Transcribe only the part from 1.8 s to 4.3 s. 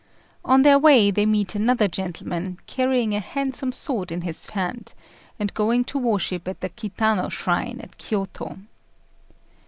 gentleman, carrying a handsome sword in